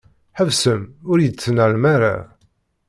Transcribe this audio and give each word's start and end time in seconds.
Ḥebsem 0.37 0.81
ur 1.11 1.17
yi-d-ttnalem 1.19 1.83
ara. 1.95 2.15